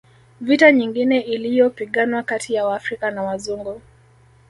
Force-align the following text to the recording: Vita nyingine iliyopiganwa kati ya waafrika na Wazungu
Vita 0.41 0.71
nyingine 0.71 1.19
iliyopiganwa 1.21 2.23
kati 2.23 2.53
ya 2.53 2.65
waafrika 2.65 3.11
na 3.11 3.23
Wazungu 3.23 3.81